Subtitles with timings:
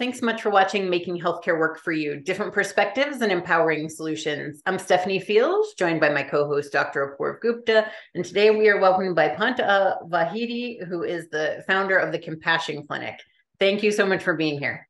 [0.00, 4.62] thanks so much for watching Making Healthcare Work for You Different Perspectives and Empowering Solutions.
[4.64, 7.14] I'm Stephanie Fields, joined by my co host, Dr.
[7.20, 7.86] Apoorv Gupta.
[8.14, 12.86] And today we are welcomed by Pantea Vahidi, who is the founder of the Compassion
[12.86, 13.20] Clinic.
[13.58, 14.88] Thank you so much for being here.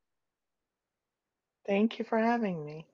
[1.66, 2.87] Thank you for having me.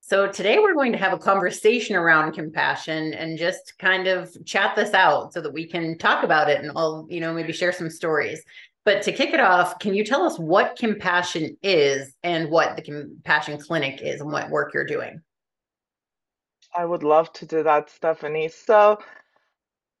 [0.00, 4.74] So, today we're going to have a conversation around compassion and just kind of chat
[4.74, 7.70] this out so that we can talk about it and I'll, you know, maybe share
[7.70, 8.42] some stories.
[8.84, 12.82] But to kick it off, can you tell us what compassion is and what the
[12.82, 15.22] Compassion Clinic is and what work you're doing?
[16.76, 18.48] I would love to do that, Stephanie.
[18.48, 18.98] So,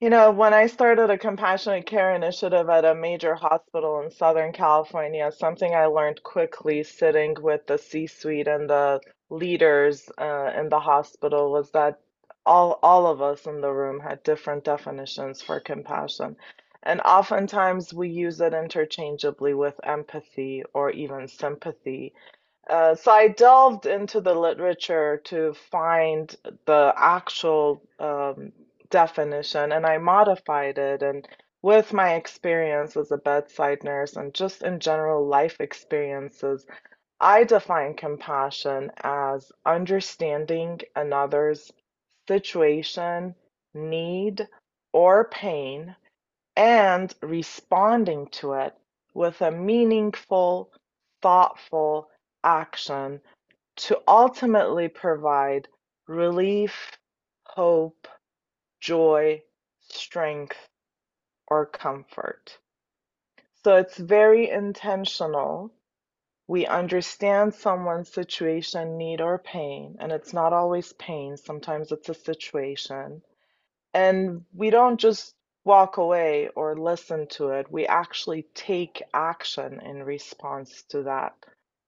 [0.00, 4.52] you know, when I started a compassionate care initiative at a major hospital in Southern
[4.52, 10.70] California, something I learned quickly sitting with the C suite and the leaders uh, in
[10.70, 12.00] the hospital was that
[12.44, 16.36] all, all of us in the room had different definitions for compassion.
[16.82, 22.12] And oftentimes we use it interchangeably with empathy or even sympathy.
[22.68, 26.34] Uh, so I delved into the literature to find
[26.66, 28.52] the actual um,
[28.90, 31.02] definition and I modified it.
[31.02, 31.26] And
[31.62, 36.66] with my experience as a bedside nurse and just in general life experiences,
[37.20, 41.70] I define compassion as understanding another's
[42.26, 43.36] situation,
[43.74, 44.48] need,
[44.92, 45.94] or pain
[46.56, 48.74] and responding to it
[49.14, 50.70] with a meaningful,
[51.20, 52.08] thoughtful
[52.44, 53.20] action
[53.76, 55.68] to ultimately provide
[56.06, 56.98] relief,
[57.44, 58.08] hope,
[58.80, 59.42] joy,
[59.80, 60.56] strength,
[61.48, 62.58] or comfort.
[63.64, 65.72] So it's very intentional.
[66.48, 72.14] We understand someone's situation, need, or pain, and it's not always pain, sometimes it's a
[72.14, 73.22] situation.
[73.94, 77.70] And we don't just walk away or listen to it.
[77.70, 81.34] We actually take action in response to that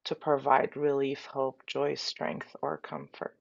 [0.05, 3.34] to provide relief, hope, joy, strength, or comfort.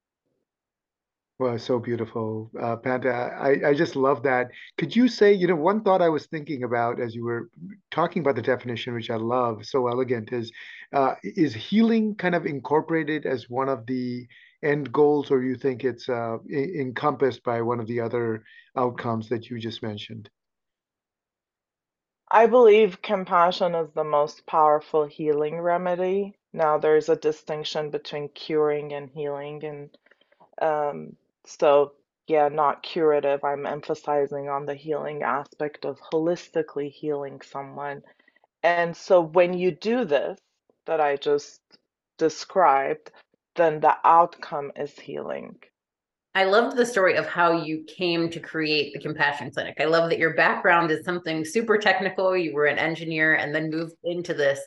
[1.40, 3.34] Well, so beautiful, uh, Pantea.
[3.36, 4.50] I, I just love that.
[4.78, 7.50] Could you say, you know, one thought I was thinking about as you were
[7.90, 10.52] talking about the definition, which I love, so elegant, is
[10.92, 14.28] uh, is healing kind of incorporated as one of the
[14.64, 18.42] end goals, or you think it's uh, encompassed by one of the other
[18.76, 20.30] outcomes that you just mentioned?
[22.30, 26.34] I believe compassion is the most powerful healing remedy.
[26.52, 29.90] Now, there's a distinction between curing and healing, and
[30.60, 31.16] um,
[31.46, 31.92] so,
[32.26, 33.44] yeah, not curative.
[33.44, 38.02] I'm emphasizing on the healing aspect of holistically healing someone.
[38.62, 40.38] And so, when you do this,
[40.86, 41.60] that I just
[42.18, 43.10] described,
[43.56, 45.56] then the outcome is healing.
[46.36, 49.76] I loved the story of how you came to create the Compassion Clinic.
[49.78, 52.36] I love that your background is something super technical.
[52.36, 54.58] You were an engineer and then moved into this.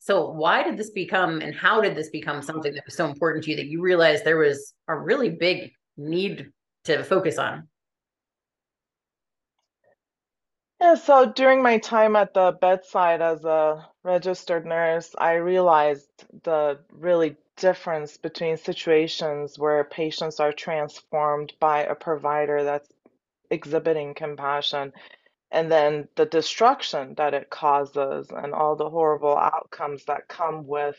[0.00, 3.44] So, why did this become and how did this become something that was so important
[3.44, 6.50] to you that you realized there was a really big need
[6.84, 7.68] to focus on?
[10.80, 16.08] Yeah, so during my time at the bedside as a registered nurse, I realized
[16.42, 22.92] the really difference between situations where patients are transformed by a provider that's
[23.50, 24.92] exhibiting compassion
[25.52, 30.96] and then the destruction that it causes and all the horrible outcomes that come with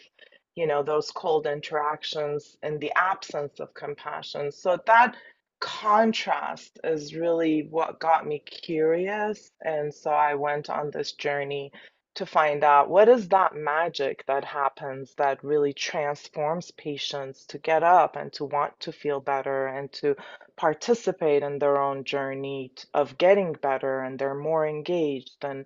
[0.56, 4.52] you know those cold interactions in the absence of compassion.
[4.52, 5.16] So that
[5.62, 9.52] contrast is really what got me curious.
[9.62, 11.72] And so i went on this journey
[12.16, 17.84] to find out what is that magic that happens that really transforms patients to get
[17.84, 20.16] up and to want to feel better and to
[20.56, 25.44] participate in their own journey of getting better and they're more engaged?
[25.44, 25.66] And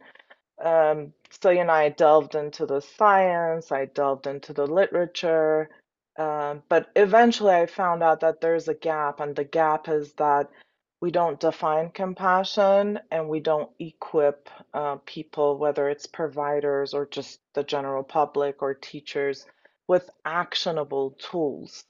[0.64, 5.70] um, so you know i delved into the science i delved into the literature
[6.18, 10.50] um, but eventually i found out that there's a gap and the gap is that
[11.02, 17.40] we don't define compassion and we don't equip uh, people, whether it's providers or just
[17.54, 19.46] the general public or teachers,
[19.88, 21.86] with actionable tools.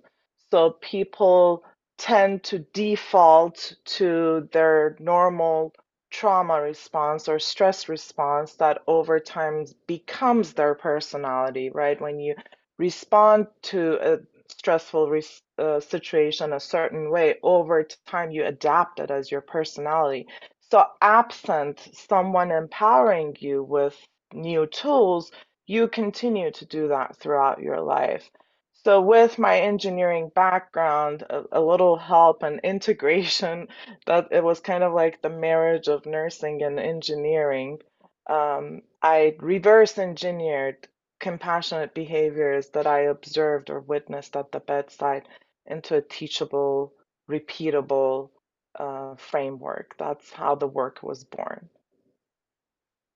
[0.52, 1.64] So people
[1.98, 5.74] tend to default to their normal
[6.12, 12.00] trauma response or stress response that over time becomes their personality, right?
[12.00, 12.36] When you
[12.78, 14.20] respond to a
[14.50, 15.24] stressful re-
[15.58, 20.28] uh, situation a certain way, over time you adapt it as your personality.
[20.72, 23.96] So, absent someone empowering you with
[24.34, 25.32] new tools,
[25.66, 28.30] you continue to do that throughout your life.
[28.84, 33.68] So, with my engineering background, a, a, little help and integration,
[34.06, 37.80] that it was kind of like the marriage of nursing and engineering.
[38.28, 40.88] Um, I reverse engineered
[41.20, 45.28] compassionate behaviors that I observed or witnessed at the bedside
[45.66, 46.94] into a teachable,
[47.30, 48.30] repeatable
[48.80, 49.96] uh, framework.
[49.98, 51.70] That's how the work was born.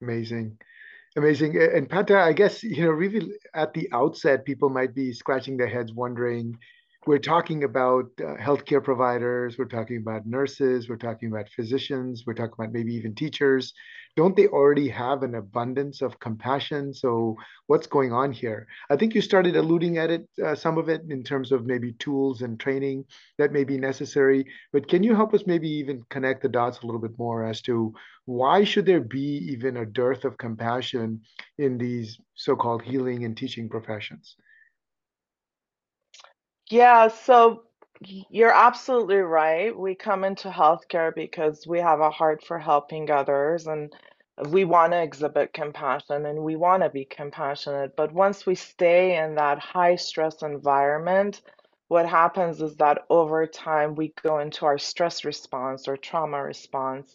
[0.02, 0.58] Amazing.
[1.16, 1.56] Amazing.
[1.60, 5.68] And Pantea, I guess, you know, really at the outset, people might be scratching their
[5.68, 6.58] heads wondering,
[7.06, 12.34] we're talking about uh, healthcare providers, we're talking about nurses, we're talking about physicians, we're
[12.34, 13.72] talking about maybe even teachers.
[14.14, 16.94] Don't they already have an abundance of compassion?
[16.94, 18.68] So what's going on here?
[18.90, 21.92] I think you started alluding at it, uh, some of it in terms of maybe
[21.94, 23.06] tools and training
[23.38, 24.44] that may be necessary.
[24.72, 27.62] But can you help us maybe even connect the dots a little bit more as
[27.62, 27.94] to
[28.26, 31.22] why should there be even a dearth of compassion
[31.58, 34.36] in these so-called healing and teaching professions?
[36.72, 37.64] Yeah, so
[38.00, 39.76] you're absolutely right.
[39.78, 43.92] We come into healthcare because we have a heart for helping others and
[44.48, 47.94] we want to exhibit compassion and we want to be compassionate.
[47.96, 51.42] But once we stay in that high stress environment,
[51.88, 57.14] what happens is that over time we go into our stress response or trauma response.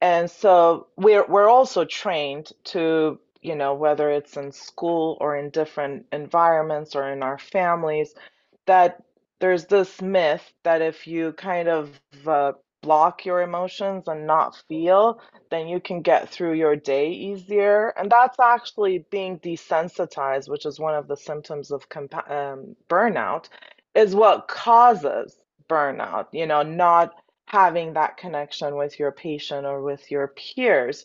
[0.00, 5.50] And so we're we're also trained to, you know, whether it's in school or in
[5.50, 8.14] different environments or in our families,
[8.66, 9.02] that
[9.40, 15.20] there's this myth that if you kind of uh, block your emotions and not feel,
[15.50, 17.88] then you can get through your day easier.
[17.96, 23.48] And that's actually being desensitized, which is one of the symptoms of compa- um, burnout,
[23.94, 25.36] is what causes
[25.68, 27.12] burnout, you know, not
[27.46, 31.04] having that connection with your patient or with your peers.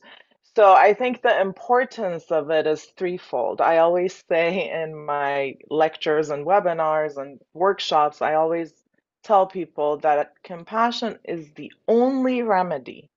[0.57, 3.61] So I think the importance of it is threefold.
[3.61, 8.73] I always say in my lectures and webinars and workshops, I always
[9.21, 13.11] tell people that compassion is the only remedy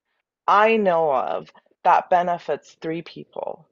[0.47, 1.51] I know of
[1.83, 3.67] that benefits three people.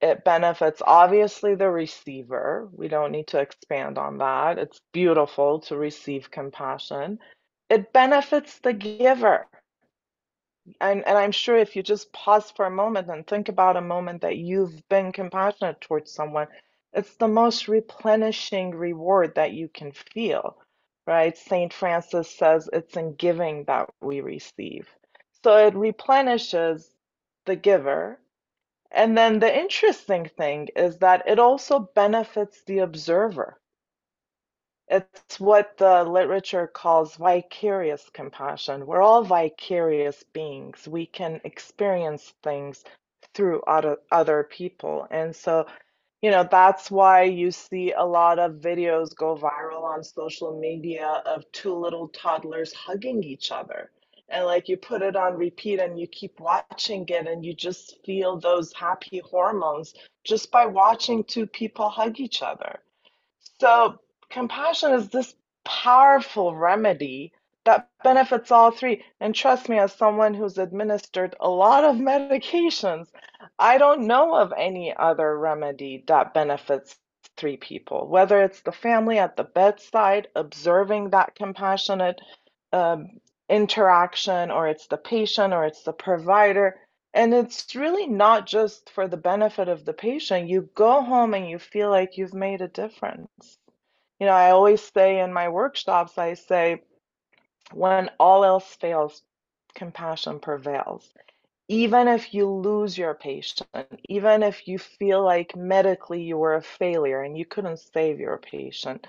[0.00, 2.68] It benefits obviously the receiver.
[2.70, 4.56] We don't need to expand on that.
[4.56, 7.18] It's beautiful to receive compassion.
[7.70, 9.48] It benefits the giver
[10.80, 13.80] and, and I'm sure if you just pause for a moment and think about a
[13.80, 16.48] moment that you've been compassionate towards someone,
[16.92, 20.58] it's the most replenishing reward that you can feel,
[21.06, 21.36] right?
[21.36, 21.72] St.
[21.72, 24.88] Francis says it's in giving that we receive.
[25.44, 26.92] So it replenishes
[27.46, 28.20] the giver.
[28.90, 33.60] And then the interesting thing is that it also benefits the observer.
[34.90, 38.86] It's what the literature calls vicarious compassion.
[38.86, 40.88] We're all vicarious beings.
[40.88, 42.84] We can experience things
[43.34, 45.06] through other, other people.
[45.12, 45.66] And so,
[46.22, 51.22] you know, that's why you see a lot of videos go viral on social media
[51.24, 53.92] of two little toddlers hugging each other.
[54.28, 58.04] And like you put it on repeat and you keep watching it and you just
[58.04, 59.94] feel those happy hormones
[60.24, 62.80] just by watching two people hug each other.
[63.60, 64.00] So
[64.30, 65.34] compassion is this
[65.64, 67.32] powerful remedy
[67.64, 69.04] that benefits all three.
[69.20, 73.08] And trust me, as someone who's administered a lot of medications,
[73.58, 76.96] I don't know of any other remedy that benefits
[77.36, 82.20] three people, whether it's the family at the bedside observing that compassionate
[82.72, 86.78] um, interaction, or it's the patient, or it's the provider.
[87.14, 90.48] And it's really not just for the benefit of the patient.
[90.48, 93.58] You go home and you feel like you've made a difference.
[94.20, 96.82] You know, I always say in my workshops, I say,
[97.72, 99.22] when all else fails,
[99.74, 101.12] compassion prevails.
[101.68, 106.62] Even if you lose your patient, even if you feel like medically you were a
[106.62, 109.06] failure and you couldn't save your patient,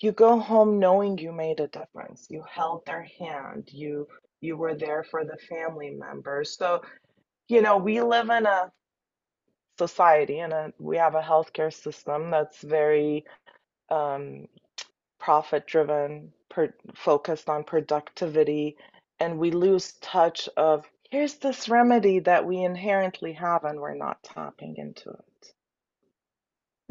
[0.00, 2.26] you go home knowing you made a difference.
[2.30, 3.68] You held their hand.
[3.72, 4.08] You
[4.40, 6.56] you were there for the family members.
[6.56, 6.82] So,
[7.48, 8.72] you know, we live in a
[9.78, 13.24] society and we have a healthcare system that's very
[13.90, 14.46] um,
[15.18, 18.76] profit driven, per- focused on productivity,
[19.18, 24.22] and we lose touch of here's this remedy that we inherently have and we're not
[24.22, 25.54] tapping into it.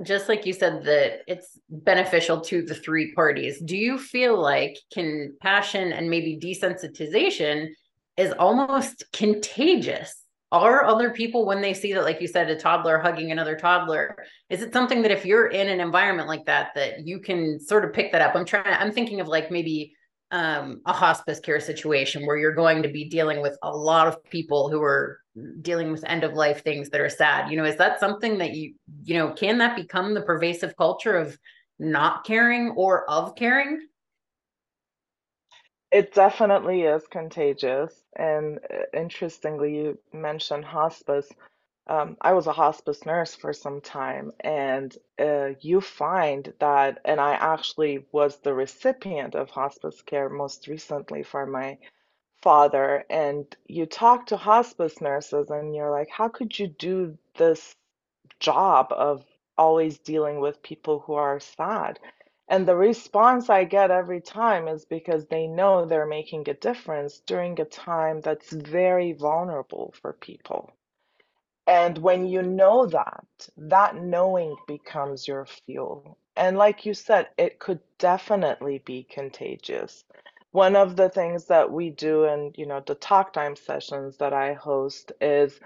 [0.03, 3.60] Just like you said, that it's beneficial to the three parties.
[3.60, 7.70] Do you feel like compassion and maybe desensitization
[8.15, 12.98] is almost contagious are other people when they see that like you said a toddler
[12.98, 14.15] hugging another toddler
[14.50, 17.86] is it something that if you're in an environment like that that you can sort
[17.86, 18.36] of pick that up?
[18.36, 19.94] I'm trying i'm thinking of like maybe
[20.32, 24.24] um, a hospice care situation where you're going to be dealing with a lot of
[24.25, 25.20] people who are
[25.62, 27.50] dealing with end of life things that are sad.
[27.50, 31.15] You know is that something that you you know can that become the pervasive culture
[31.15, 31.38] of
[31.79, 33.88] not caring or of caring
[35.91, 38.03] it definitely is contagious.
[38.15, 41.29] And uh, interestingly, you mentioned hospice.
[41.88, 47.19] um, I was a hospice nurse for some time, and uh, you find that, and
[47.19, 51.77] I actually was the recipient of hospice care most recently for my
[52.41, 53.05] father.
[53.10, 57.75] And you talk to hospice nurses, and you're like, how could you do this
[58.39, 59.25] job of
[59.58, 62.00] always dealing with people who are sad?
[62.50, 67.22] And the response I get every time is because they know they're making a difference
[67.22, 70.72] during a time that's very vulnerable for people.
[71.68, 73.25] And when you know that,
[73.58, 76.18] that knowing becomes your fuel.
[76.36, 80.03] And like you said, it could definitely be contagious.
[80.51, 84.34] One of the things that we do in, you know, the talk time sessions that
[84.34, 85.60] I host is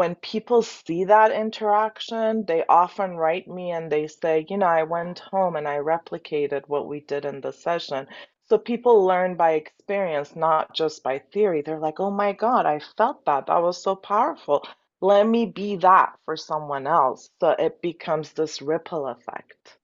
[0.00, 4.84] when people see that interaction, they often write me and they say, you know, I
[4.84, 8.06] went home and I replicated what we did in the session.
[8.48, 11.60] So people learn by experience, not just by theory.
[11.60, 13.48] They're like, oh my God, I felt that.
[13.48, 14.66] That was so powerful.
[15.02, 17.28] Let me be that for someone else.
[17.38, 19.76] So it becomes this ripple effect.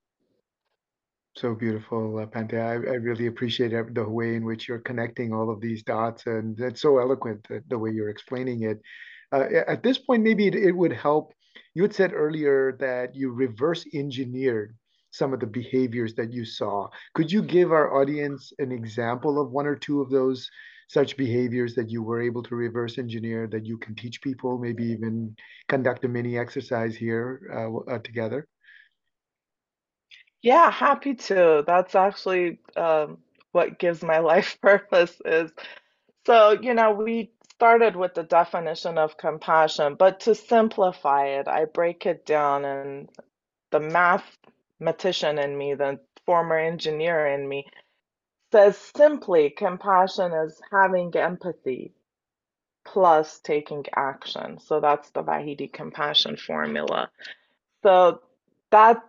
[1.35, 2.27] So beautiful, uh.
[2.57, 6.59] I, I really appreciate the way in which you're connecting all of these dots, and
[6.59, 8.81] it's so eloquent the, the way you're explaining it.
[9.31, 11.33] Uh, at this point, maybe it, it would help.
[11.73, 14.75] You had said earlier that you reverse engineered
[15.11, 16.87] some of the behaviors that you saw.
[17.13, 20.49] Could you give our audience an example of one or two of those
[20.89, 24.85] such behaviors that you were able to reverse engineer that you can teach people, maybe
[24.85, 25.35] even
[25.67, 28.47] conduct a mini exercise here uh, uh, together?
[30.41, 31.63] Yeah, happy to.
[31.67, 33.17] That's actually um,
[33.51, 35.51] what gives my life purpose is
[36.27, 41.65] so, you know, we started with the definition of compassion, but to simplify it, I
[41.65, 43.09] break it down and
[43.71, 47.65] the mathematician in me, the former engineer in me,
[48.51, 51.93] says simply compassion is having empathy
[52.85, 54.59] plus taking action.
[54.59, 57.09] So that's the Vahidi compassion formula.
[57.81, 58.21] So
[58.69, 59.03] that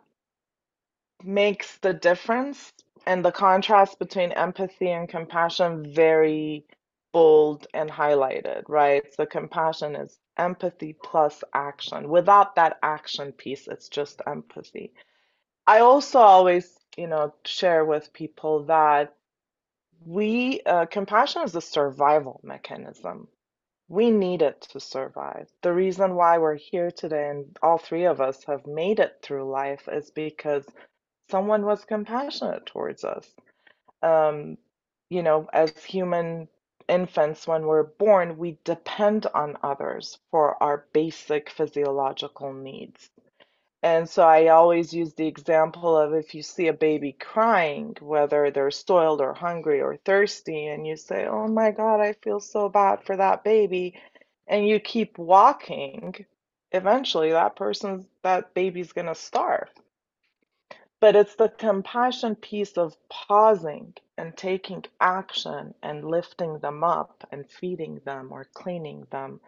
[1.22, 2.72] makes the difference
[3.06, 6.64] and the contrast between empathy and compassion very
[7.12, 9.02] bold and highlighted, right?
[9.14, 12.08] So compassion is empathy plus action.
[12.08, 14.92] Without that action piece, it's just empathy.
[15.66, 19.14] I also always, you know, share with people that
[20.06, 23.28] we uh, compassion is a survival mechanism.
[23.88, 25.48] We need it to survive.
[25.62, 29.50] The reason why we're here today and all three of us have made it through
[29.50, 30.66] life is because
[31.30, 33.26] someone was compassionate towards us.
[34.02, 34.58] Um,
[35.10, 36.48] you know, as human
[36.88, 43.10] infants, when we're born, we depend on others for our basic physiological needs.
[43.82, 48.50] And so I always use the example of if you see a baby crying, whether
[48.50, 52.68] they're spoiled or hungry or thirsty, and you say, Oh my God, I feel so
[52.68, 54.00] bad for that baby,
[54.48, 56.26] and you keep walking,
[56.72, 59.70] eventually that person's, that baby's gonna starve.
[61.00, 67.48] But it's the compassion piece of pausing and taking action and lifting them up and
[67.48, 69.40] feeding them or cleaning them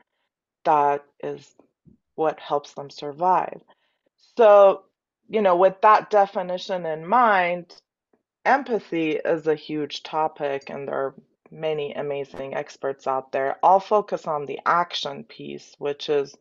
[0.65, 1.55] that is
[2.15, 3.61] what helps them survive.
[4.37, 4.83] So,
[5.29, 7.75] you know, with that definition in mind,
[8.45, 11.15] empathy is a huge topic, and there are
[11.51, 13.57] many amazing experts out there.
[13.63, 16.37] I'll focus on the action piece, which is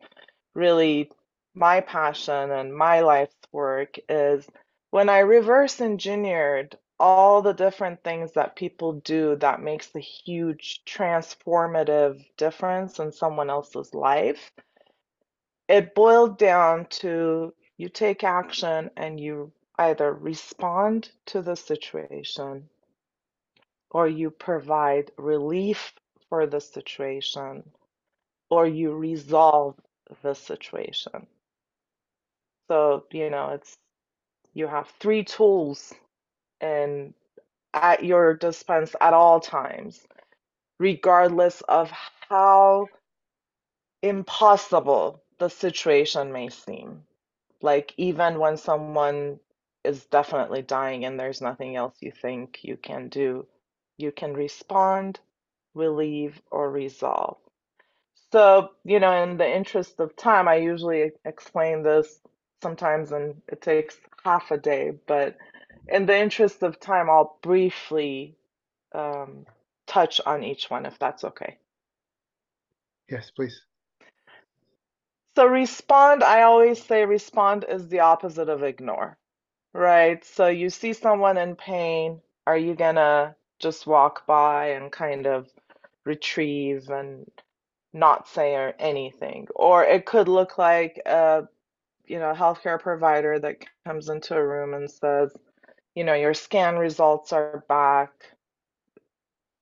[0.54, 1.12] really
[1.56, 4.48] my passion and my life's work is
[4.91, 10.84] when I reverse engineered all the different things that people do that makes a huge
[10.86, 14.51] transformative difference in someone else's life,
[15.67, 22.67] it boiled down to you take action and you either respond to the situation
[23.91, 25.93] or you provide relief
[26.29, 27.63] for the situation
[28.50, 29.75] or you resolve
[30.24, 31.27] the situation.
[32.67, 33.77] So, you know, it's
[34.53, 35.94] you have three tools
[36.62, 37.13] and
[37.74, 40.00] at your dispense at all times,
[40.79, 41.91] regardless of
[42.29, 42.88] how
[44.01, 47.03] impossible the situation may seem.
[47.62, 49.39] Like, even when someone
[49.84, 53.46] is definitely dying and there's nothing else you think you can do,
[53.98, 55.20] you can respond,
[55.74, 57.38] relieve, or resolve.
[58.32, 62.20] So, you know, in the interest of time, I usually explain this
[62.62, 65.38] sometimes and it takes half a day, but
[65.88, 68.35] in the interest of time, I'll briefly
[68.93, 69.45] um,
[69.88, 71.57] touch on each one if that's okay.
[73.09, 73.61] Yes, please.
[75.35, 79.17] So, respond, I always say respond is the opposite of ignore,
[79.73, 80.23] right?
[80.25, 85.47] So, you see someone in pain, are you gonna just walk by and kind of
[86.05, 87.29] retrieve and
[87.93, 89.47] not say anything.
[89.55, 91.47] Or it could look like a
[92.10, 95.34] you know healthcare provider that comes into a room and says,
[95.96, 98.12] you know, your scan results are back.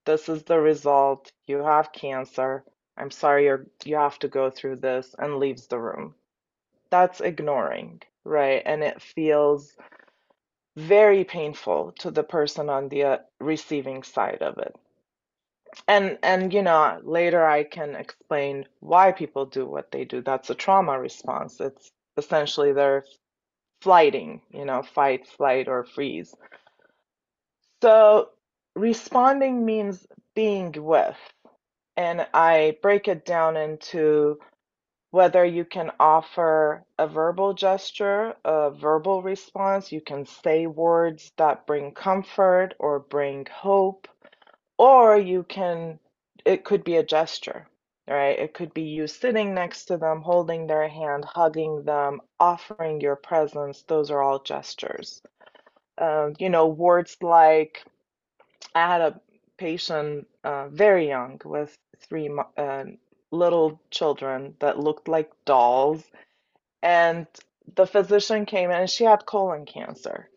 [0.05, 1.31] This is the result.
[1.47, 2.63] You have cancer.
[2.97, 6.15] I'm sorry you're you have to go through this and leaves the room.
[6.89, 8.63] That's ignoring, right?
[8.65, 9.75] And it feels
[10.77, 14.75] very painful to the person on the uh, receiving side of it
[15.87, 20.49] and and you know later i can explain why people do what they do that's
[20.49, 23.05] a trauma response it's essentially they're
[23.81, 26.33] flighting you know fight flight or freeze.
[27.81, 28.29] So
[28.75, 30.05] responding means
[30.35, 31.17] being with
[31.95, 34.37] and i break it down into
[35.11, 41.65] whether you can offer a verbal gesture, a verbal response, you can say words that
[41.65, 44.07] bring comfort or bring hope,
[44.77, 45.99] or you can,
[46.45, 47.67] it could be a gesture,
[48.07, 48.39] right?
[48.39, 53.15] It could be you sitting next to them, holding their hand, hugging them, offering your
[53.15, 53.83] presence.
[53.87, 55.21] Those are all gestures.
[55.97, 57.83] Um, you know, words like,
[58.75, 59.21] I had a
[59.57, 61.75] patient uh, very young with
[62.07, 62.83] three uh,
[63.31, 66.03] little children that looked like dolls.
[66.81, 67.27] And
[67.75, 70.29] the physician came in, and she had colon cancer.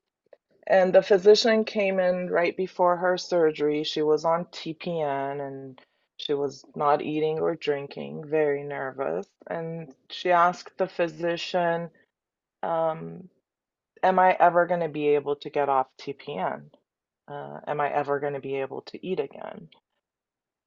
[0.66, 3.84] And the physician came in right before her surgery.
[3.84, 5.80] She was on TPN and
[6.20, 9.26] she was not eating or drinking, very nervous.
[9.46, 11.90] And she asked the physician,
[12.62, 13.28] um,
[14.02, 16.70] Am I ever going to be able to get off TPN?
[17.28, 19.68] Uh, am I ever going to be able to eat again?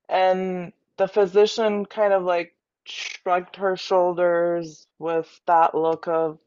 [0.08, 2.56] And the physician kind of like
[2.86, 6.38] shrugged her shoulders with that look of,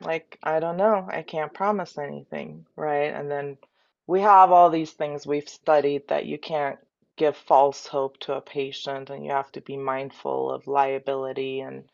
[0.00, 3.12] like, I don't know, I can't promise anything, right?
[3.12, 3.58] And then
[4.06, 6.78] we have all these things we've studied that you can't
[7.22, 11.84] give false hope to a patient and you have to be mindful of liability and,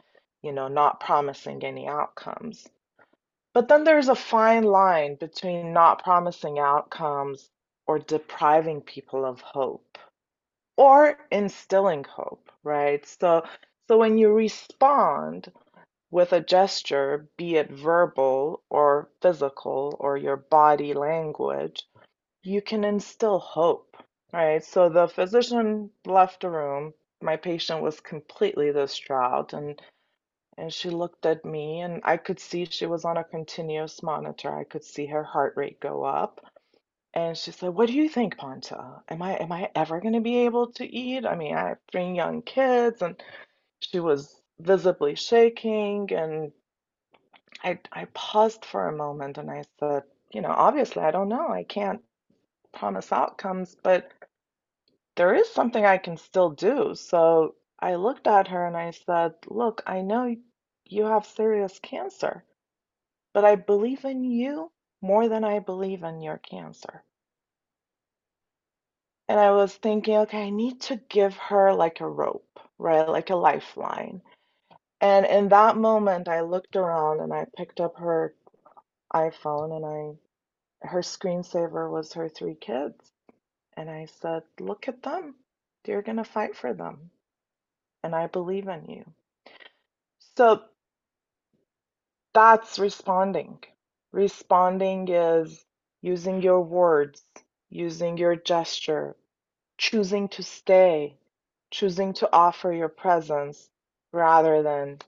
[0.42, 2.66] you know, not promising any outcomes.
[3.52, 7.50] But then there's a fine line between not promising outcomes
[7.86, 9.98] or depriving people of hope
[10.78, 13.04] or instilling hope, right?
[13.06, 13.44] So
[13.88, 15.52] so when you respond
[16.10, 21.84] with a gesture, be it verbal or physical or your body language,
[22.42, 23.96] you can instill hope,
[24.32, 24.64] right?
[24.64, 26.94] So the physician left the room.
[27.22, 29.80] My patient was completely distraught and
[30.58, 34.54] and she looked at me and I could see she was on a continuous monitor.
[34.56, 36.40] I could see her heart rate go up.
[37.14, 39.02] And she said, "What do you think, Pantea?
[39.08, 41.26] Am I am I ever going to be able to eat?
[41.26, 43.22] I mean, I have three young kids." And
[43.80, 46.52] she was visibly shaking and
[47.64, 51.48] I I paused for a moment and I said, "You know, obviously I don't know.
[51.50, 52.02] I can't
[52.78, 54.12] promise outcomes, but
[55.16, 59.34] there is something I can still do." So I looked at her and I said,
[59.48, 60.36] "Look, I know
[60.86, 62.44] you have serious cancer,
[63.34, 67.04] but I believe in you more than I believe in your cancer."
[69.28, 73.08] And I was thinking, okay, I need to give her like a rope, right?
[73.08, 74.22] Like a lifeline.
[75.00, 78.34] And in that moment, I looked around and I picked up her
[79.14, 80.27] iPhone and I,
[80.82, 83.12] her screensaver was her three kids.
[83.76, 85.34] And I said, look at them.
[85.86, 87.10] You're going to fight for them.
[88.02, 89.04] And I believe in you.
[90.36, 90.62] So
[92.34, 93.58] that's responding.
[94.12, 95.64] Responding is
[96.02, 97.22] using your words,
[97.70, 99.16] using your gesture,
[99.78, 101.16] choosing to stay,
[101.70, 103.68] choosing to offer your presence
[104.12, 104.98] rather than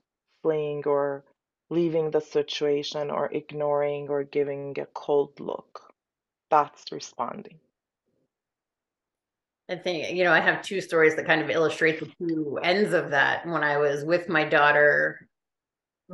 [0.41, 1.23] fleeing or
[1.71, 5.93] leaving the situation or ignoring or giving a cold look.
[6.51, 7.59] That's responding.
[9.69, 12.93] I think, you know, I have two stories that kind of illustrate the two ends
[12.93, 13.47] of that.
[13.47, 15.27] When I was with my daughter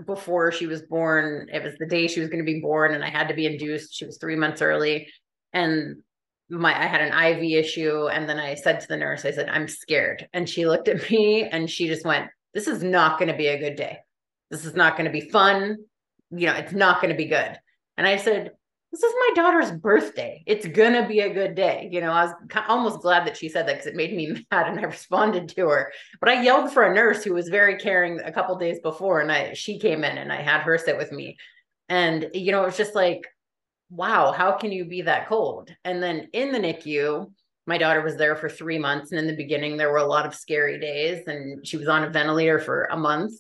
[0.06, 3.04] before she was born, it was the day she was going to be born, and
[3.04, 3.96] I had to be induced.
[3.96, 5.12] She was three months early.
[5.54, 6.04] And
[6.50, 9.50] my I had an IV issue and then I said to the nurse I said
[9.50, 13.30] I'm scared and she looked at me and she just went this is not going
[13.30, 14.00] to be a good day.
[14.50, 15.78] This is not going to be fun.
[16.32, 17.58] You know, it's not going to be good.
[17.98, 18.52] And I said
[18.92, 20.44] this is my daughter's birthday.
[20.48, 21.90] It's going to be a good day.
[21.92, 22.34] You know, I was
[22.70, 25.68] almost glad that she said that because it made me mad and I responded to
[25.68, 25.92] her.
[26.20, 29.32] But I yelled for a nurse who was very caring a couple days before and
[29.32, 31.38] I she came in and I had her sit with me.
[31.90, 33.24] And you know, it was just like
[33.90, 35.72] wow, how can you be that cold?
[35.86, 37.32] And then in the NICU,
[37.66, 39.12] my daughter was there for three months.
[39.12, 42.04] And in the beginning, there were a lot of scary days, and she was on
[42.04, 43.34] a ventilator for a month.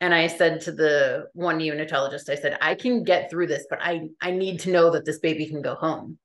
[0.00, 3.78] And I said to the one neonatologist, I said, I can get through this, but
[3.80, 6.18] I, I need to know that this baby can go home.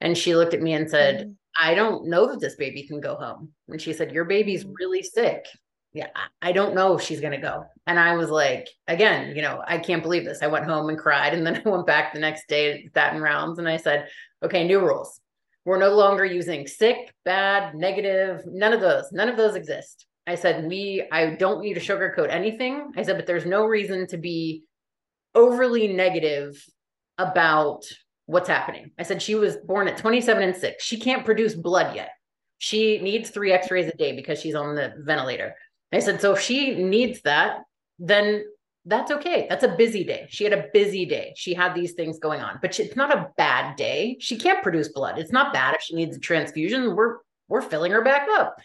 [0.00, 1.32] And she looked at me and said, mm-hmm.
[1.60, 3.52] I don't know that this baby can go home.
[3.68, 4.74] And she said, Your baby's mm-hmm.
[4.78, 5.46] really sick.
[5.92, 6.08] yeah,
[6.42, 7.64] I don't know if she's going to go.
[7.86, 10.42] And I was like, again, you know, I can't believe this.
[10.42, 11.32] I went home and cried.
[11.32, 14.08] And then I went back the next day, that in rounds, and I said,
[14.42, 15.20] okay, new rules.
[15.64, 19.10] We're no longer using sick, bad, negative, none of those.
[19.10, 20.05] None of those exist.
[20.26, 22.92] I said, we, I don't need to sugarcoat anything.
[22.96, 24.64] I said, but there's no reason to be
[25.34, 26.62] overly negative
[27.18, 27.84] about
[28.26, 28.90] what's happening.
[28.98, 30.84] I said, she was born at 27 and six.
[30.84, 32.10] She can't produce blood yet.
[32.58, 35.54] She needs three x rays a day because she's on the ventilator.
[35.92, 37.58] I said, so if she needs that,
[37.98, 38.44] then
[38.84, 39.46] that's okay.
[39.48, 40.26] That's a busy day.
[40.30, 41.34] She had a busy day.
[41.36, 44.16] She had these things going on, but she, it's not a bad day.
[44.20, 45.18] She can't produce blood.
[45.18, 46.94] It's not bad if she needs a transfusion.
[46.94, 48.56] We're we're filling her back up.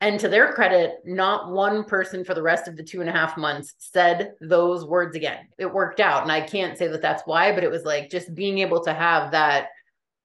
[0.00, 3.12] And to their credit, not one person for the rest of the two and a
[3.12, 5.48] half months said those words again.
[5.58, 8.34] It worked out, and I can't say that that's why, but it was like just
[8.34, 9.68] being able to have that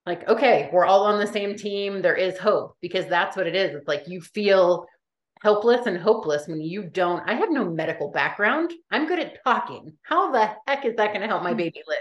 [0.08, 3.56] like okay we're all on the same team there is hope because that's what it
[3.56, 4.88] is it's like you feel
[5.42, 7.28] helpless and hopeless when you don't.
[7.28, 8.72] I have no medical background.
[8.92, 9.94] I'm good at talking.
[10.04, 11.58] How the heck is that going to help my mm.
[11.58, 11.98] baby live?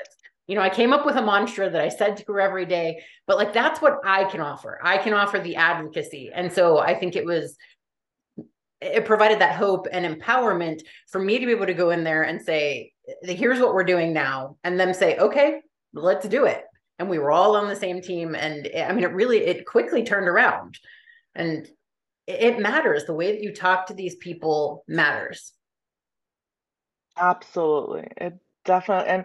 [0.51, 3.05] You know, I came up with a mantra that I said to her every day,
[3.29, 4.81] but like that's what I can offer.
[4.83, 6.33] I can offer the advocacy.
[6.35, 7.57] And so I think it was,
[8.81, 12.25] it provided that hope and empowerment for me to be able to go in there
[12.25, 14.57] and say, here's what we're doing now.
[14.65, 15.61] And them say, okay,
[15.95, 16.65] let's do it.
[16.99, 18.35] And we were all on the same team.
[18.35, 20.81] And I mean, it really, it quickly turned around.
[21.33, 21.69] And
[22.27, 23.05] it matters.
[23.05, 25.53] The way that you talk to these people matters.
[27.17, 28.09] Absolutely.
[28.17, 28.35] It
[28.65, 29.25] definitely and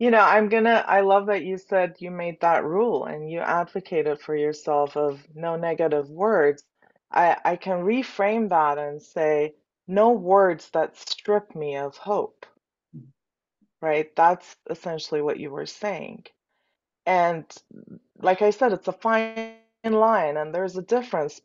[0.00, 3.40] you know, I'm gonna I love that you said you made that rule and you
[3.40, 6.64] advocated for yourself of no negative words.
[7.12, 9.54] I I can reframe that and say
[9.86, 12.46] no words that strip me of hope.
[13.82, 14.14] Right?
[14.16, 16.24] That's essentially what you were saying.
[17.06, 17.44] And
[18.20, 19.52] like I said, it's a fine
[19.84, 21.40] line, and there's a difference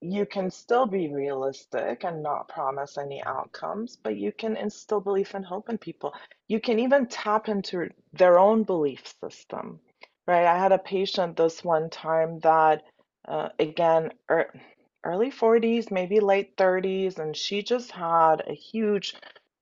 [0.00, 5.34] you can still be realistic and not promise any outcomes, but you can instill belief
[5.34, 6.14] and hope in people.
[6.48, 9.80] You can even tap into their own belief system,
[10.26, 10.46] right?
[10.46, 12.84] I had a patient this one time that,
[13.26, 14.52] uh, again, er,
[15.04, 19.14] early 40s, maybe late 30s, and she just had a huge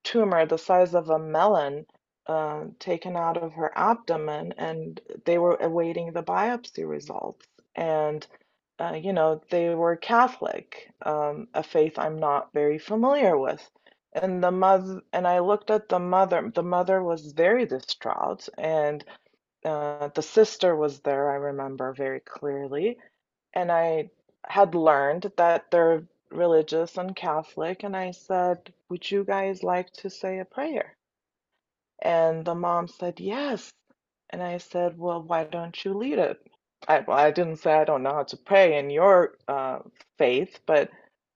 [0.05, 1.87] tumor the size of a melon
[2.27, 7.47] uh, taken out of her abdomen and they were awaiting the biopsy results.
[7.75, 8.27] And,
[8.81, 13.69] uh, you know, they were Catholic, um, a faith I'm not very familiar with.
[14.15, 19.05] And the mother, and I looked at the mother, the mother was very distraught, and
[19.65, 22.99] uh, the sister was there, I remember very clearly.
[23.55, 24.11] And I
[24.47, 30.11] had learned that they're religious and Catholic, and I said, Would you guys like to
[30.11, 30.97] say a prayer?
[32.03, 33.71] And the mom said, Yes.
[34.31, 36.39] And I said, Well, why don't you lead it?
[36.89, 39.81] I, I didn't say I don't know how to pray in your uh,
[40.19, 40.91] faith, but,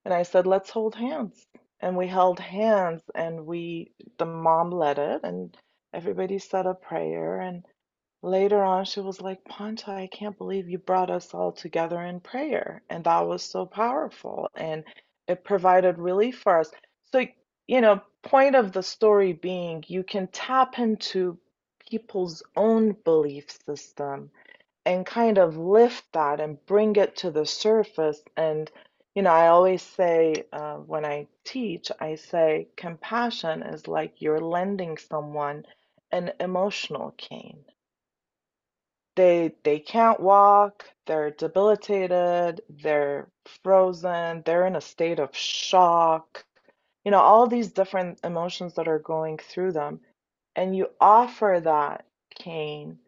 [0.05, 1.45] and I said, Let's hold hands.
[1.81, 5.55] And we held hands and we, the mom led it and
[5.93, 7.39] everybody said a prayer.
[7.39, 7.65] And
[8.23, 12.19] later on, she was like, Pantea, I can't believe you brought us all together in
[12.21, 12.83] prayer.
[12.89, 14.49] And that was so powerful.
[14.55, 14.83] And
[15.27, 16.71] it provided relief for us.
[17.13, 17.25] So
[17.67, 21.39] you know, point of the story being you can tap into
[21.89, 24.31] people's own belief system
[24.85, 28.21] and kind of lift that and bring it to the surface.
[28.37, 28.71] And,
[29.15, 34.41] you know, I always say uh, when I teach, I say compassion is like you're
[34.41, 35.65] lending someone
[36.11, 37.63] an emotional cane.
[39.15, 43.29] They they can't walk, they're debilitated, they're
[43.63, 46.45] frozen, they're in a state of shock
[47.05, 50.01] you know, all these different emotions that are going through them.
[50.55, 52.99] And you offer that cane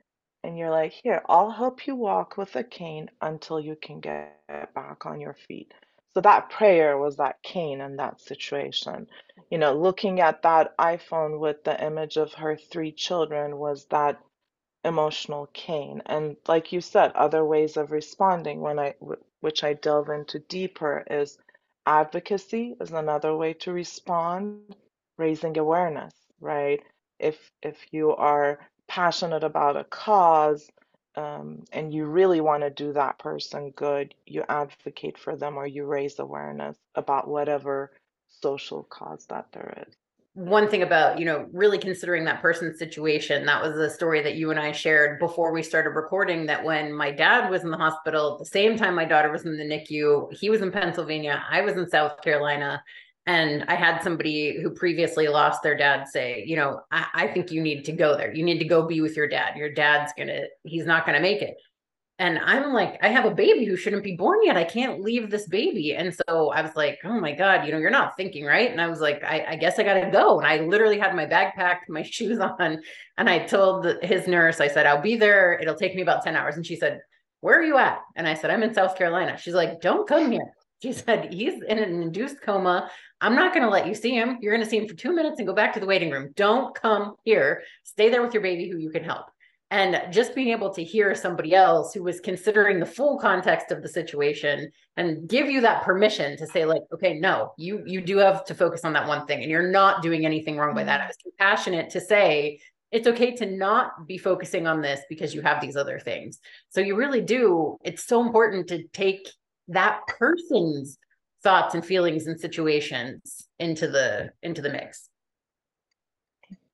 [0.44, 4.30] and you're like, here, I'll help you walk with a cane until you can get
[4.36, 5.74] back on your feet.
[6.14, 9.08] So that prayer was that cane in that situation.
[9.50, 14.20] You know, looking at that iPhone with the image of her three children was that
[14.84, 16.02] emotional cane.
[16.06, 18.96] And like you said, other ways of responding when I
[19.42, 21.38] which I delve into deeper is
[21.86, 24.76] advocacy is another way to respond
[25.18, 26.82] raising awareness right
[27.20, 30.70] if if you are passionate about a cause
[31.16, 35.68] um, and you really want to do that person good you advocate for them or
[35.68, 37.92] you raise awareness about whatever
[38.42, 39.96] social cause that there is.
[40.36, 44.34] One thing about you know really considering that person's situation that was the story that
[44.34, 47.78] you and i shared before we started recording that when my dad was in the
[47.78, 51.44] hospital at the same time my daughter was in the nicu he was in pennsylvania
[51.52, 52.84] i was in south carolina
[53.26, 57.52] and i had somebody who previously lost their dad say you know I, I think
[57.52, 60.12] you need to go there you need to go be with your dad your dad's
[60.18, 61.56] gonna he's not gonna make it
[62.20, 64.56] and I'm like, I have a baby who shouldn't be born yet.
[64.56, 65.94] I can't leave this baby.
[65.94, 68.72] And so I was like, oh my God, you know, you're not thinking right.
[68.72, 70.40] And I was like, I, I guess I got to go.
[70.40, 72.82] And I literally had my bag packed, my shoes on.
[73.18, 75.60] And I told his nurse, I said, I'll be there.
[75.60, 76.56] It'll take me about 10 hours.
[76.56, 77.02] And she said,
[77.42, 78.00] Where are you at?
[78.16, 79.38] And I said, I'm in South Carolina.
[79.38, 80.54] She's like, Don't come here.
[80.84, 82.92] She said, He's in an induced coma.
[83.24, 84.38] I'm not going to let you see him.
[84.42, 86.34] You're going to see him for two minutes and go back to the waiting room.
[86.36, 87.64] Don't come here.
[87.84, 89.28] Stay there with your baby who you can help
[89.74, 93.82] and just being able to hear somebody else who was considering the full context of
[93.82, 98.18] the situation and give you that permission to say like okay no you you do
[98.18, 101.02] have to focus on that one thing and you're not doing anything wrong by that
[101.02, 101.30] i was mm-hmm.
[101.30, 102.60] compassionate to say
[102.92, 106.80] it's okay to not be focusing on this because you have these other things so
[106.80, 109.28] you really do it's so important to take
[109.68, 111.00] that person's
[111.44, 115.10] thoughts and feelings and situations into the into the mix.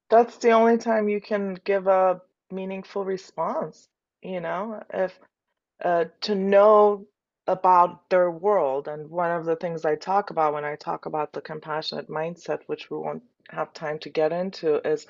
[0.09, 3.87] That's the only time you can give a meaningful response
[4.21, 4.83] you know?
[4.93, 5.17] If
[5.83, 7.05] uh, to know
[7.47, 11.33] about their world and one of the things i talk about when i talk about
[11.33, 15.07] the compassionate mindset which we won't have time to get into is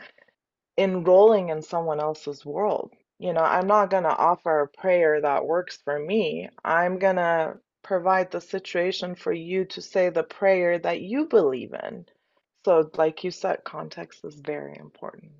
[0.77, 2.93] enrolling in someone else's world.
[3.19, 6.49] You know i'm not going to offer a prayer that works for me.
[6.63, 11.73] I'm going to provide the situation for you to say the prayer that you believe
[11.73, 12.05] in
[12.65, 15.31] so like you said context is very important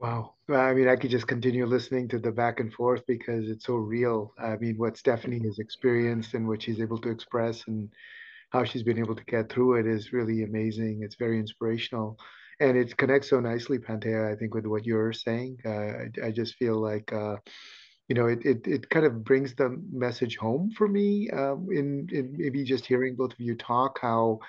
[0.00, 0.36] Wow.
[0.48, 3.74] I mean, I could just continue listening to the back and forth because it's so
[3.74, 4.32] real.
[4.38, 7.90] I mean, what Stephanie has experienced and what she's able to express and
[8.50, 11.02] how she's been able to get through it is really amazing.
[11.02, 12.18] It's very inspirational.
[12.60, 15.58] And it connects so nicely, Pantea, I think, with what you're saying.
[15.66, 17.36] Uh, I, I just feel like, uh,
[18.10, 22.08] you know, it, it, it kind of brings the message home for me um, in,
[22.12, 24.40] in maybe just hearing both of you talk, how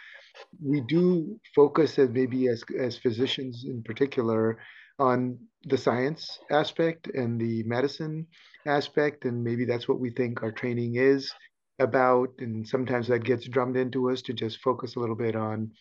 [0.66, 4.58] we do focus as maybe as, as physicians in particular
[5.00, 8.26] on the science aspect and the medicine
[8.66, 11.32] aspect, and maybe that's what we think our training is
[11.80, 12.30] about.
[12.40, 15.72] And sometimes that gets drummed into us to just focus a little bit on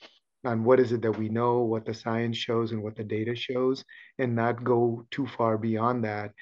[0.44, 3.34] on what is it that we know, what the science shows, and what the data
[3.34, 3.84] shows,
[4.18, 6.32] and not go too far beyond that.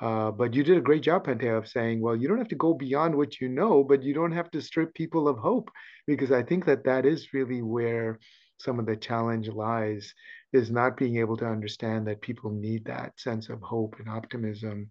[0.00, 2.54] Uh, but you did a great job, Pantea, of saying, well, you don't have to
[2.54, 5.70] go beyond what you know, but you don't have to strip people of hope,
[6.06, 8.18] because I think that that is really where
[8.58, 10.14] some of the challenge lies
[10.52, 14.88] is not being able to understand that people need that sense of hope and optimism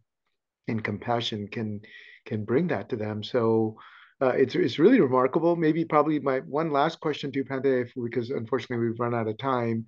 [0.68, 1.82] and compassion can
[2.26, 3.24] can bring that to them.
[3.24, 3.78] So
[4.22, 5.56] uh, it's it's really remarkable.
[5.56, 9.86] Maybe probably my one last question to Pantea, because unfortunately we've run out of time.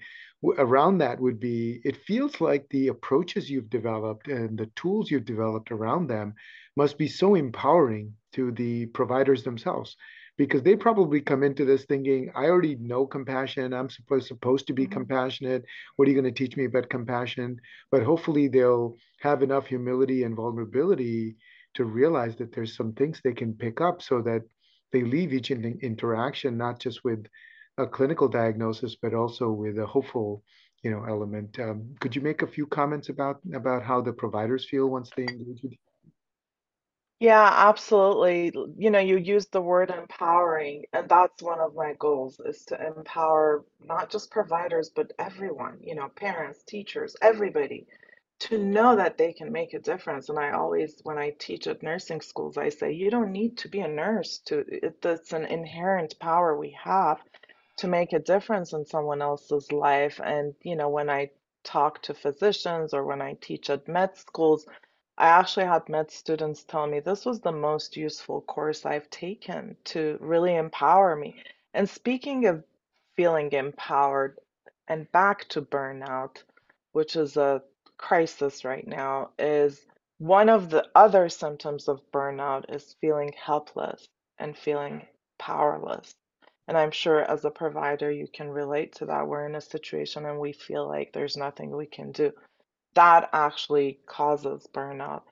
[0.57, 5.25] Around that would be, it feels like the approaches you've developed and the tools you've
[5.25, 6.33] developed around them
[6.75, 9.95] must be so empowering to the providers themselves
[10.37, 13.73] because they probably come into this thinking, I already know compassion.
[13.73, 14.93] I'm supposed supposed to be mm-hmm.
[14.93, 15.63] compassionate.
[15.95, 17.59] What are you going to teach me about compassion?
[17.91, 21.35] But hopefully they'll have enough humility and vulnerability
[21.75, 24.41] to realize that there's some things they can pick up so that
[24.91, 27.25] they leave each in interaction not just with
[27.81, 30.43] a clinical diagnosis but also with a hopeful
[30.83, 34.65] you know element um, could you make a few comments about about how the providers
[34.65, 35.77] feel once they engage with you
[37.19, 38.51] yeah, absolutely.
[38.79, 42.87] You know, you use the word empowering, and that's one of my goals is to
[42.87, 47.85] empower not just providers, but everyone, you know, parents, teachers, everybody
[48.39, 50.29] to know that they can make a difference.
[50.29, 53.69] And I always, when I teach at nursing schools, I say, you don't need to
[53.69, 57.19] be a nurse to, it, it's an inherent power we have
[57.81, 60.21] to make a difference in someone else's life.
[60.23, 61.31] And, you know, when I
[61.63, 64.67] talk to physicians or when I teach at med schools,
[65.17, 69.75] I actually had med students tell me this was the most useful course I've taken
[69.85, 71.43] to really empower me.
[71.73, 72.63] And speaking of
[73.15, 74.37] feeling empowered
[74.87, 76.43] and back to burnout,
[76.91, 77.63] which is a
[77.97, 79.85] crisis right now, is
[80.19, 85.01] one of the other symptoms of burnout is feeling helpless and feeling
[85.39, 86.13] powerless.
[86.71, 89.27] And I'm sure as a provider, you can relate to that.
[89.27, 92.31] We're in a situation and we feel like there's nothing we can do
[92.95, 95.23] that actually causes burnout.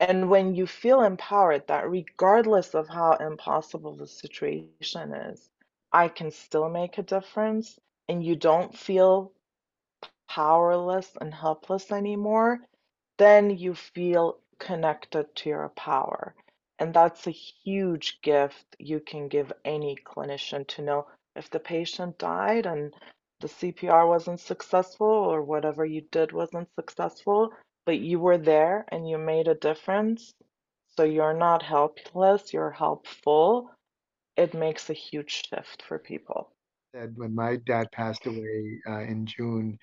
[0.00, 5.48] And when you feel empowered, that regardless of how impossible the situation is,
[5.92, 7.76] I can still make a difference,
[8.08, 9.32] and you don't feel
[10.28, 12.60] powerless and helpless anymore,
[13.18, 16.34] then you feel connected to your power.
[16.84, 22.18] And that's a huge gift you can give any clinician to know if the patient
[22.18, 22.92] died and
[23.40, 27.54] the CPR wasn't successful or whatever you did wasn't successful,
[27.86, 30.34] but you were there and you made a difference.
[30.94, 33.70] So you're not helpless, you're helpful.
[34.36, 36.52] It makes a huge shift for people.
[36.92, 39.78] When my dad passed away uh, in June,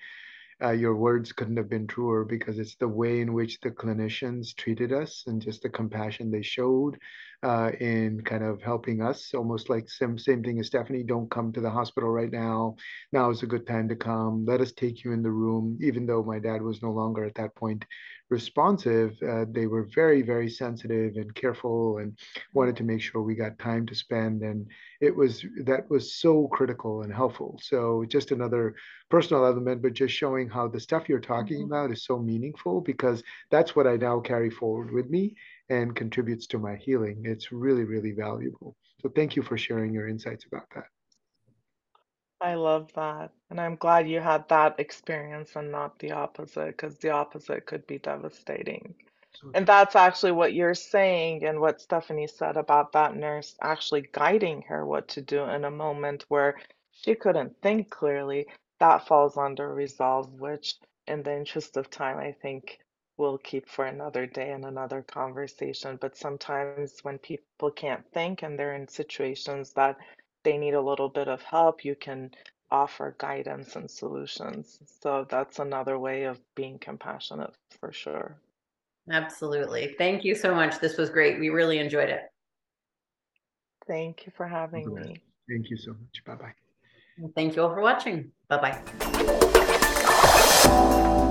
[0.62, 4.56] uh, your words couldn't have been truer because it's the way in which the clinicians
[4.56, 6.98] treated us and just the compassion they showed
[7.42, 9.34] uh, in kind of helping us.
[9.34, 11.02] Almost like same same thing as Stephanie.
[11.02, 12.76] Don't come to the hospital right now.
[13.12, 14.44] Now is a good time to come.
[14.46, 15.78] Let us take you in the room.
[15.82, 17.84] Even though my dad was no longer at that point
[18.32, 22.18] responsive, uh, they were very very sensitive and careful and
[22.54, 24.42] wanted to make sure we got time to spend.
[24.42, 24.66] And
[25.00, 27.60] it was that was so critical and helpful.
[27.62, 28.74] So just another
[29.10, 31.72] personal element, but just showing how the stuff you're talking mm-hmm.
[31.72, 35.36] about is so meaningful because that's what I now carry forward with me
[35.68, 37.22] and contributes to my healing.
[37.24, 38.76] It's really, really valuable.
[39.00, 40.86] So thank you for sharing your insights about that.
[42.42, 43.30] I love that.
[43.50, 47.86] And I'm glad you had that experience and not the opposite, because the opposite could
[47.86, 48.94] be devastating.
[49.54, 54.62] And that's actually what you're saying, and what Stephanie said about that nurse actually guiding
[54.62, 56.58] her what to do in a moment where
[56.90, 58.46] she couldn't think clearly
[58.78, 60.74] that falls under resolve, which
[61.06, 62.78] in the interest of time, I think
[63.16, 65.98] we'll keep for another day and another conversation.
[66.00, 69.96] But sometimes when people can't think and they're in situations that
[70.42, 72.30] they need a little bit of help, you can
[72.70, 74.80] offer guidance and solutions.
[75.00, 78.36] So that's another way of being compassionate for sure.
[79.10, 79.94] Absolutely.
[79.98, 80.80] Thank you so much.
[80.80, 81.38] This was great.
[81.38, 82.22] We really enjoyed it.
[83.86, 85.22] Thank you for having me.
[85.48, 86.24] Thank you so much.
[86.24, 86.54] Bye bye.
[87.34, 88.30] Thank you all for watching.
[88.48, 88.80] Bye
[91.18, 91.28] bye.